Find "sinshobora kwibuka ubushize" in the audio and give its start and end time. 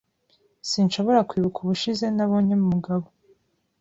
0.69-2.05